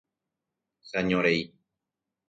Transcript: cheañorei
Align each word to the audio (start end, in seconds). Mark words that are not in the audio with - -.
cheañorei 0.87 1.39